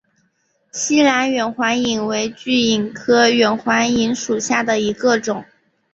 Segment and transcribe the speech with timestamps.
[0.73, 5.45] 栖兰远环蚓为巨蚓科远环蚓属下的一个种。